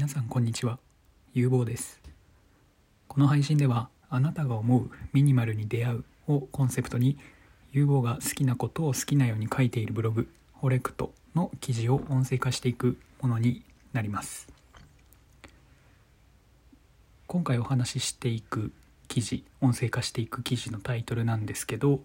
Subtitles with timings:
[0.00, 0.78] 皆さんこんにちは。
[1.34, 2.00] 有望です。
[3.06, 7.18] この配信ではあなたが思うミニマルに出会うをコンセプトに
[7.70, 14.48] 有望が好きなことを好きなように書いているブログホレクトの記事を音声化していくものになります。
[17.26, 18.72] 今回お話ししていく
[19.06, 22.00] 記事音声化していく記事のタイトルなんですけど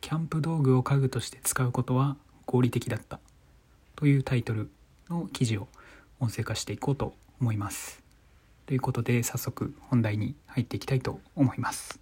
[0.00, 2.16] キャンプ道具を家具として使うことは
[2.46, 3.18] 合理的だった
[3.96, 4.70] というタイトル
[5.10, 5.66] の記事を
[6.20, 8.02] 音声化していこうと思います。
[8.66, 12.00] ということで早速本題に入っていきたいと思います。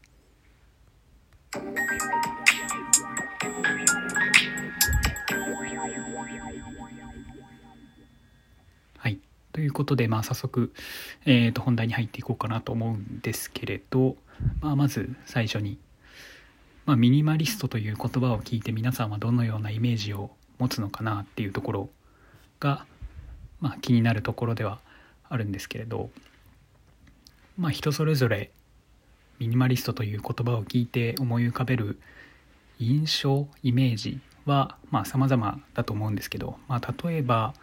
[8.98, 9.20] はい。
[9.52, 10.73] ということで、まあ、早速、
[11.25, 14.17] えー、と本題に入っていこうかなと思うんですけれど、
[14.61, 15.78] まあ、まず最初に、
[16.84, 21.91] まあ、ミニマリストという言葉を聞いて皆さんはどのようなイメージを持つのかなっていうところ
[22.61, 22.87] が、
[23.60, 24.80] まあ、気になるところでは
[25.28, 26.10] あるんですけれど、
[27.59, 28.50] まあ、人それぞれ
[29.39, 31.98] ミニマリストという言葉を聞いて思い浮かべる
[32.78, 37.55] 印象イメージはまあ様々だと思うんですけど、まあ、例えば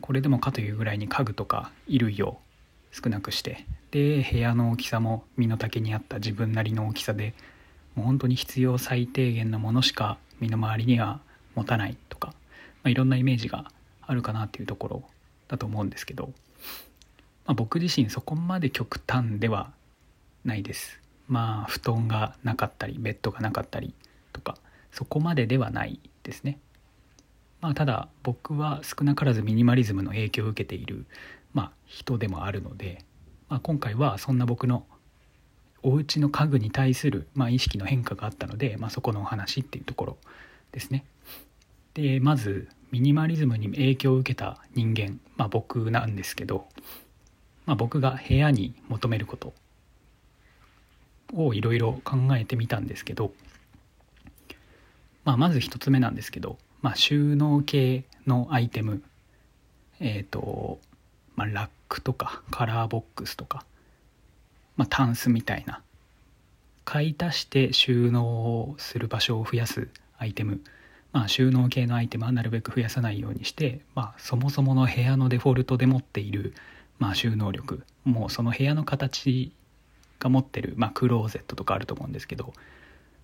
[0.00, 2.38] これでもかというぐらいに家具とか衣類を
[2.92, 7.34] 少なくしてで部屋の大きさも身の丈に合った自分なりの大きさで
[7.94, 11.20] もう本当に必要最低限のものしか身の回りには
[11.54, 12.34] 持たないとか、ま
[12.84, 13.70] あ、いろんなイメージが
[14.02, 15.02] あるかなっていうところ
[15.48, 16.32] だと思うんですけど、
[17.46, 19.72] まあ、僕自身そこまで極端では
[20.44, 21.00] ないです。
[21.28, 23.94] まあ布団がなかったりベッドがなかったり
[24.32, 24.58] とか
[24.92, 26.58] そこまでではないですね。
[27.60, 31.06] まあただ僕は少なからずミニマリズムの影響を受けている、
[31.52, 33.04] まあ、人でもあるので、
[33.48, 34.84] まあ、今回はそんな僕の
[35.82, 40.16] お家の家具に対する、まあ、意識の変化があったので、まあ、そこのお話っていうところ
[40.72, 41.04] ですね。
[41.94, 46.68] でまずミニマリズムに影響を受けた人間、まあ、僕なんですけど、
[47.66, 49.52] まあ、僕が部屋に求めること
[51.32, 53.32] をいろいろ考えてみたんですけど、
[55.24, 59.02] まあ、まず一つ目なんですけど、まあ、収納系のアイテム
[60.00, 60.78] えっ、ー、と、
[61.36, 63.64] まあ、ラックとかカラーボックスとか、
[64.76, 65.82] まあ、タンスみたいな
[66.84, 69.88] 買い足して収納をする場所を増やす
[70.18, 70.60] アイテム
[71.14, 76.54] まあ、収納系のアイテムはなるべく増やさないようにして、まあ、そもそもの部屋のデフォルトで持っている、
[76.98, 79.52] まあ、収納力もうその部屋の形
[80.18, 82.52] が持ってる、まあ、クローゼットとかあると思うんですけど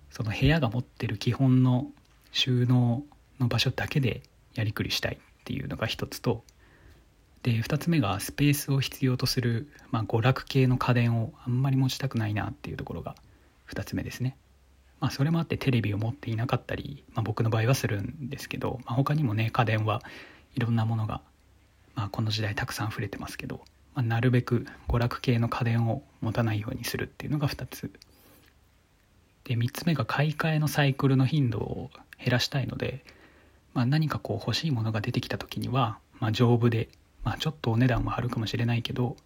[0.09, 1.87] その部屋が持ってる基本の
[2.31, 3.03] 収納
[3.41, 4.21] の場所だけで
[4.55, 6.45] やりくりしたいっていうのが一つと
[7.43, 13.15] で2つ目がスペースを必要とする、まあ、娯楽系の家電をあんまり持ちたくないなっていうところが
[13.69, 14.37] 2つ目ですね。
[15.01, 20.01] まあ、それもあってテレビを持っていなかったり、まあ、僕の場合はするんですけど、まあ、他にもね家電は
[20.55, 21.21] いろんなものが、
[21.95, 23.61] まあ、この時代たくさん溢れてますけど、
[23.95, 27.91] まあ、なるべく娯楽系の家電を持たないようにするっていうのが2つ。
[29.43, 31.89] で3つ目が買い替えのサイクルの頻度を
[32.19, 33.03] 減らしたいので、
[33.73, 36.89] まあ、何かこう欲しいものが出てきた時には、まあ、丈夫で、
[37.23, 39.17] まあ、ちょっとお値段は張るかもしれないけど、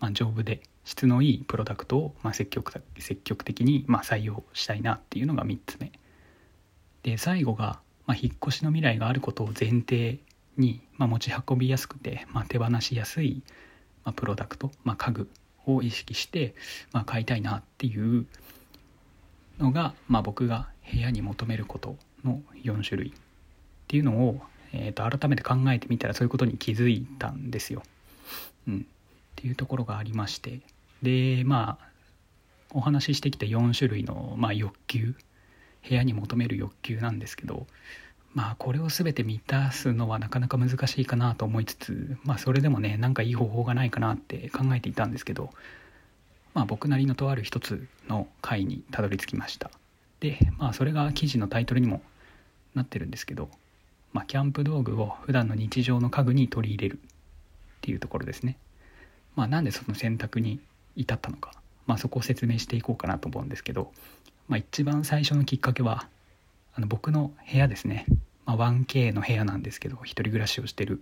[0.00, 5.92] まあ、丈夫で質のいいプロダクトを、まあ、積極積極的に、まあ、採用したいなっていうのが3つ目
[7.02, 10.18] で最後が、まあ、引っ越しの未来があることを前提
[10.56, 13.42] に、まあ、持ち運びやすくて、まあ、手放しやすい、
[14.04, 15.28] まあ、プロダクト、まあ、家具
[15.66, 16.54] を意識して、
[16.92, 18.26] まあ、買いたいなっていう
[19.58, 23.12] のが、まあ、僕が部屋に求めることの4種類っ
[23.88, 24.40] ていうのを、
[24.72, 27.82] えー、と改めて考えてみたらそういうことに気づいたんですよ。
[28.68, 28.86] うん、
[29.36, 30.60] っていうところがありまして
[31.02, 31.86] でまあ
[32.72, 35.14] お話ししてきた4種類の、まあ、欲求
[35.88, 37.66] 部屋に求める欲求なんですけど
[38.34, 45.50] まあこれを全て満たすのはなかなか難しいかなと思いつつまあそれでもねなんかいい方法がないかなって考えていたんですけど
[46.54, 49.70] まあ僕なりのとある一つの回にたどり着きました。
[50.20, 52.02] でまあそれが記事のタイトルにも
[52.74, 53.50] なってるんですけど
[54.12, 57.00] まあキャンプ道具を普段の日常の家具に取り入れるっ
[57.82, 58.58] ていうところですね。
[59.36, 60.58] まあなんでその選択に
[60.96, 61.52] 至ったのか、
[61.86, 63.92] まあ、そこを説明していこうかなと思うんですけど、
[64.48, 66.08] まあ、一番最初のきっかけは
[66.74, 68.06] あの僕の部屋ですね、
[68.44, 71.00] まあ、1K の部屋なんですけど一人暮らしをしてる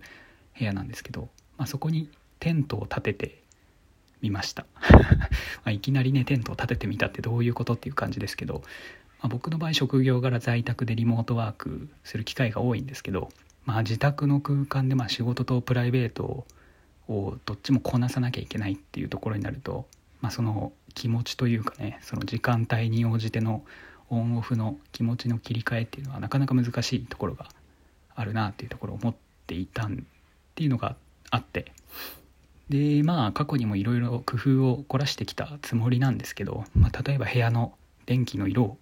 [0.57, 2.09] 部屋なんですけど、まあ、そこに
[2.39, 3.41] テントを立てて
[4.21, 4.65] みました。
[5.63, 8.63] まいきなりねテントを立ててみたってどういうことっていう感じですけど、
[9.19, 13.29] まあ、僕の場合職業柄在宅でリモートワークする機会が多いんですけど、
[13.65, 16.47] まあ、自宅の空間でま仕事とプライベートを
[17.07, 19.85] をどっちもこなさなきゃいけないっていうところになると、
[20.21, 23.63] まあ、その気持ちというかねその時間帯に応じての
[24.09, 27.47] オンオフの気持ちの切り替えっていうのはなかなか難しいところが
[28.15, 29.15] あるなっていうところを思っ
[29.47, 29.89] ていたっ
[30.55, 30.95] ていうのが
[31.31, 31.71] あって。
[32.69, 37.75] でまあ過去にもいろいろ工夫を凝らしてきたつもりなんですけど、まあ、例えば部屋の
[38.07, 38.77] 電気の色を、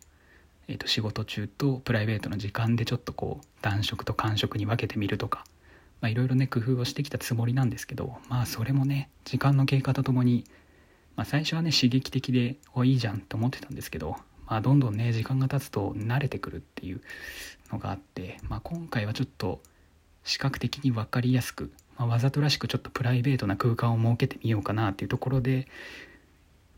[0.69, 5.43] えー、と仕事中とプライベートの時間でちょっとこう暖色と寒色に分けてみるとか
[6.03, 10.43] まあいろいろね工夫をしてきたつもりなんですけどまあそれもね時間の経過とともに、
[11.15, 16.99] まあ、最初はね刺激的でおいいじゃんと思ってたんですけど、まあ、どんどんね時間が経つと慣れてくるっていう
[17.71, 19.61] のがあって、まあ、今回はちょっと
[20.25, 25.69] 視覚的に分かりやすく、まあ、わざとらしくちょっとプライベートな空間を設けてみようかなっていうところで、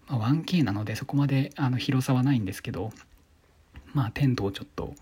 [0.07, 2.91] まあ、1K なのでそこまであの広さはないんですけど
[3.95, 4.93] まあテントをちょっと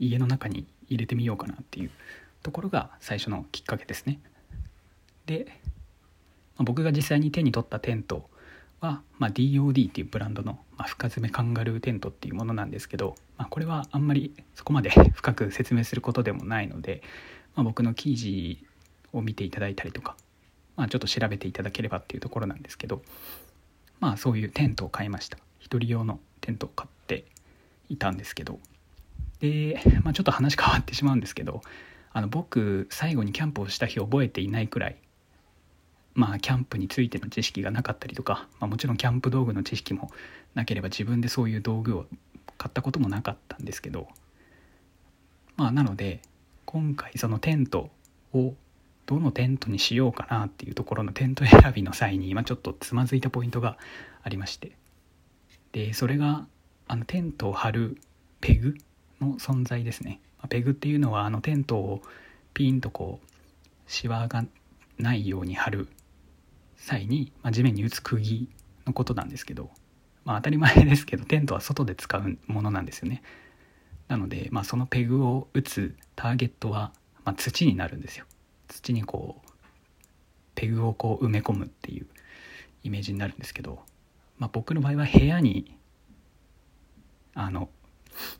[0.00, 1.90] 家の中に入れてみようかなっていう
[2.42, 4.20] ところが最初のきっかけですね。
[5.26, 5.46] で、
[6.56, 8.28] まあ、僕が実際に手に取ったテント
[8.80, 17.02] は、まあ、DOD っていうブランドの、まあ、深爪カンガルーテントっていうものなんですけど、まあ、これはあんまりそこまで 深く説明することでもないので、
[17.54, 18.64] まあ、僕の記事
[19.12, 20.16] を見ていただいたりとか、
[20.76, 23.02] まあ、ちょっと調べていただければっていうところなんですけど
[24.00, 27.24] まあそういうテントを買いました一人用のテントを買って
[27.88, 28.60] いたんですけど
[29.40, 31.62] で、まあ、ちょっと話変わってしまうんですけど
[32.18, 34.96] あの僕最後にキャンプをした日覚えていないくらい
[36.14, 40.10] まあキャンプについての知識がなかったりとか、まあ、もちろんキャンプ道具の知識も
[40.52, 42.06] なければ自分でそういう道具を
[42.56, 44.08] 買ったこともなかったんですけど
[45.56, 46.20] まあなので
[46.64, 47.88] 今回そのテント
[48.34, 48.54] を
[49.06, 53.78] どのテントにしようかなっていうところのテント選びの際に今ちょっとつまずいたポイントが
[54.24, 54.72] ありまして
[55.70, 56.48] でそれが
[56.88, 57.98] あのテントを張る
[58.40, 58.74] ペグ
[59.20, 60.20] の存在ですね。
[60.46, 62.02] ペグっていうのはあのテントを
[62.54, 63.26] ピンとこう
[63.86, 64.44] シワが
[64.98, 65.88] ないように貼る
[66.76, 68.48] 際に、まあ、地面に打つ釘
[68.86, 69.70] のことなんですけど、
[70.24, 73.22] まあ、当たり前ですけどテントは外で使うものなんですよね。
[74.06, 76.92] なので、まあ、そのペグを打つターゲットは、
[77.24, 78.24] まあ、土になるんですよ。
[78.68, 79.50] 土にこう
[80.54, 82.06] ペグをこう埋め込むっていう
[82.82, 83.80] イメージになるんですけど、
[84.38, 85.76] まあ、僕の場合は部屋に
[87.34, 87.68] あの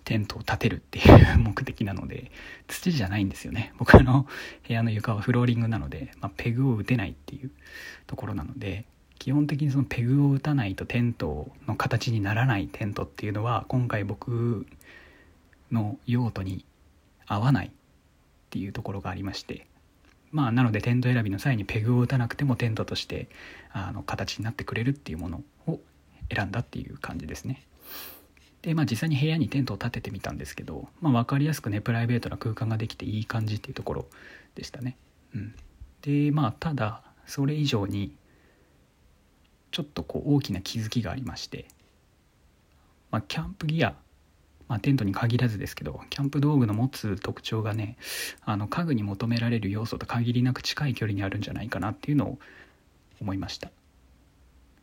[0.05, 2.31] テントを建てるっていう目的なので
[2.69, 4.27] 土じゃないんですよね僕の
[4.67, 7.51] 部屋の床はフローリングなので、まあ、ペグを打てないっていう
[8.07, 8.85] ところなので
[9.19, 14.67] 基本的にそのペグを打たないとテントの形にならないテントっていうのは今回僕
[15.73, 16.65] の用途に
[17.27, 17.71] 合わないっ
[18.51, 19.67] ていうところがありまして
[20.31, 23.29] まあなのでテント選びの際にペグを打たなくてもテントとして
[23.73, 25.81] あの形になってくれるっていうものを
[26.35, 27.63] 選んだっていう感じですね。
[28.69, 34.07] でまあ実際に部屋にテントを立ててみたんですけど、まあ、分かりやすくねプライベートな空間ができていい感じっていうところ
[34.57, 34.99] でしたね。
[35.35, 35.55] うん、
[36.03, 38.15] でまあただそれ以上に
[39.71, 41.65] ちょっとこう大きな気づきがありまして、
[43.11, 43.95] まあ、キャンプギア、
[44.69, 47.97] まあ、テントに限らずですけどキャンプ道具の持つ特徴がね
[48.45, 52.39] あの家具に求められる要素と限りなく近い距離にあるんじゃないかなっていうのを
[53.19, 53.71] 思いました。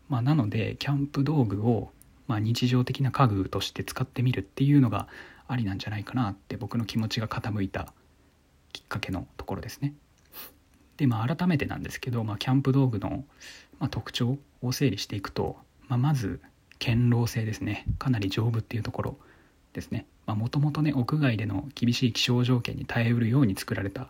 [0.09, 1.91] まあ、なのでキャンプ道具を
[2.27, 5.07] まあ、日常的な家具として使ってみるっていうのが
[5.47, 7.93] ありなんじゃないかなって僕の気持ちが傾いた
[8.73, 9.93] きっかけのところですね。
[10.97, 13.25] でまあ改めてなんですけど、まあ、キャンプ道具の、
[13.79, 15.57] ま、特徴を整理していくと、
[15.87, 16.39] まあ、まず
[16.79, 17.85] 堅牢性ですね。
[17.99, 19.17] かなり丈夫っていうところ
[19.73, 20.05] ですね。
[20.25, 24.09] もともとね屋外での厳しい気象条件に耐えうるように作られた、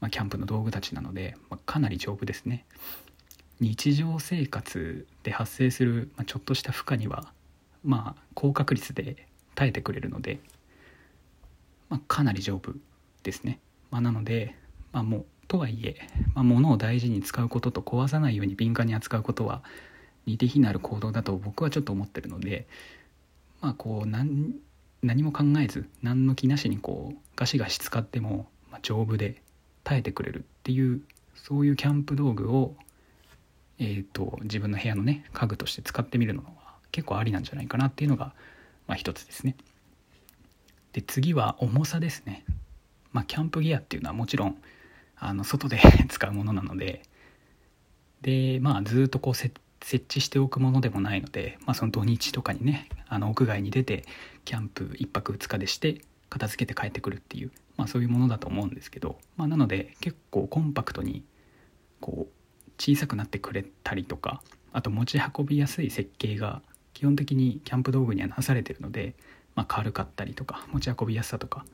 [0.00, 2.64] まあ、キャンプの道具たちなので、まあ、かなり丈夫ですね。
[3.60, 7.32] 日常生活で発生する、まあ、ちょっとした負荷には
[7.84, 10.40] まあ高確率で耐えてくれるので、
[11.88, 12.72] まあ、かなり丈夫
[13.22, 13.58] ですね、
[13.90, 14.54] まあ、なので、
[14.92, 15.96] まあ、もうとはいえ、
[16.34, 19.62] まあ、物を大事に使うことと壊さないように敏感に扱うことは
[20.26, 22.66] 似て非なる行動だと僕はちょっと思ってるので
[23.60, 24.54] まあこう何
[25.02, 29.42] 何も考えず何の気なしにこうガシガシ使っても、まあ、丈夫で
[29.84, 31.00] 耐えてくれるっていう
[31.34, 32.74] そういうキャンプ道具を、
[33.78, 36.42] えーと自分の部屋のね家具として使ってみるの
[36.92, 38.32] 結構ありなんじゃないかなっていうのが、
[38.86, 39.56] まあ、一つですね。
[40.92, 42.44] で次は重さですね。
[43.12, 44.56] まあ、キャンプギアっていうのはもちろん
[45.16, 47.02] あの外で 使うものなので
[48.22, 54.04] でまあずっとこう設置しておくものでもないので、まあ、その土日とかにねあの屋外に出て
[54.44, 61.24] キャンプ1泊2日でして片付けて帰ってくるっていう、まあ、そういうものだと思うんですけど、まあ、なので結構コンパクトに
[62.00, 64.42] こう小さくなってくれたりとか
[64.72, 66.62] あと持ち運びやすい設計が
[66.98, 69.14] 基本的にキャンプ道具にはなされてるので、
[69.54, 71.64] まあ、軽かったりとか持ち運びやすさとか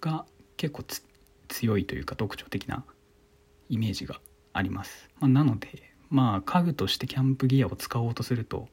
[0.00, 0.82] が結構
[1.46, 2.84] 強いというか特徴的な
[3.68, 4.20] イメージが
[4.52, 8.66] あります、まあ、なのでまあ家具としてキャンプギアを使おうとすると、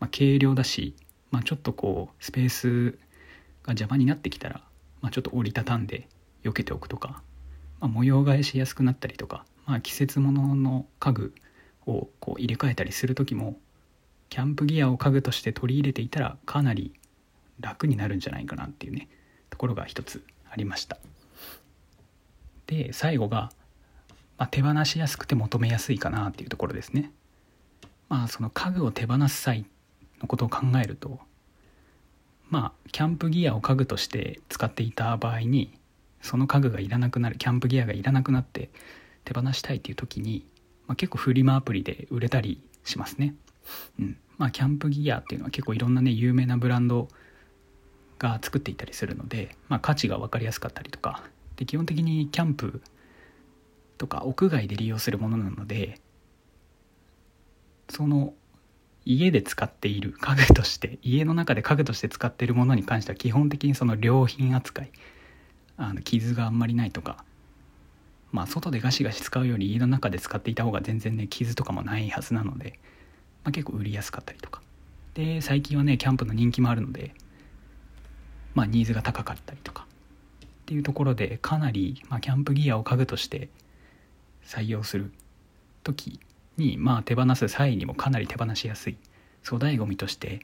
[0.00, 0.94] まあ、軽量だし、
[1.30, 2.90] まあ、ちょっとこうスペース
[3.62, 4.60] が邪魔になってきたら、
[5.00, 6.08] まあ、ちょっと折りたたんで
[6.44, 7.22] 避けておくとか、
[7.80, 11.34] まあ、模様替えしやすくなったりとか、まあ、季節物の家具
[11.86, 13.56] をこう入れ替えたりする時も
[14.32, 16.94] キャンプギアを家具として取り入れていたらかなり
[17.60, 19.10] 楽になるんじゃないかなっていうね
[19.50, 20.96] ところが一つありました
[22.66, 23.50] で最後が、
[24.38, 27.12] まあ、手放しやすくて求めやすいかなっていうところですね
[28.08, 29.66] まあその家具を手放す際
[30.22, 31.18] のことを考えると
[32.48, 35.74] まあキャンプギアを家具として使っていた場合に
[36.22, 38.70] その家具がいらなくなるキャンプギアがいらなくなって
[39.26, 40.46] 手放したいっていう時に、
[40.86, 43.34] まあ、結構フリマアプリで売れたりしますね。
[43.98, 44.16] うん。
[44.38, 47.08] まあ、キャンプギアっていうのは結構いろんなね有名なブランド
[48.18, 51.22] が作っていたりするので、まあ、価値が分かりやすかったりとか。
[51.56, 52.82] で基本的にキャンプ
[53.98, 56.00] とか屋外で利用するものなので
[57.88, 58.34] その
[59.04, 64.90] 家で使っている家具として家の中で家具として使っているものに関しては基本的にその良品扱い
[65.76, 67.24] あの傷があんまりないとか
[68.30, 72.78] まあ外でガシガシ使うより家の中で使っていた方が全然ね傷とかもないはずなので、
[73.44, 74.62] まあ、結構売りやすかったりとか
[75.14, 77.14] で最近はねキャンプの人気もあるので
[78.54, 79.86] まあニーズが高かったりとか
[80.44, 83.48] っていうところでかなり、まあ、キャンプギアを家具として
[84.44, 85.12] 採用する
[85.82, 86.20] 時
[86.56, 88.96] にまあ手放す際にもかなり手放しやすい
[89.44, 90.40] 粗大ごみとして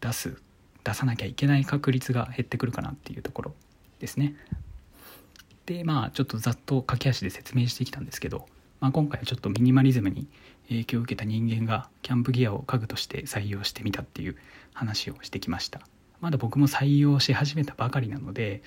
[0.00, 0.40] 出す
[0.84, 3.54] 出さなきゃいけない確率が減ってくるかなっていうところ
[3.98, 4.34] ですね。
[5.66, 8.46] でまあちょっとざっと駆け足で説明してきたんですけど、
[8.80, 10.26] まあ、今回はちょっとミニマリズムに
[10.68, 14.36] 影響を受けた人間がキャンプギアを家具として採用してみたっていう
[14.72, 15.80] 話をしてきました。
[16.20, 18.62] まだ僕も採用し始めたばかりなので、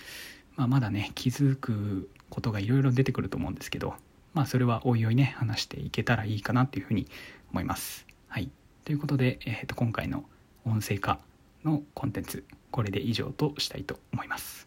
[0.56, 3.96] まあ、まだね気づくことがいろいろ出てくると思うんですけど
[4.34, 7.08] まあそれはおいおいね話していけたらいいかなっていうふうに
[7.52, 8.06] 思います。
[8.28, 8.52] はい。
[8.86, 10.24] ということで、えー、と今回の
[10.66, 11.20] 音声化
[11.66, 14.67] のコンテンツこれで以上としたいと思います。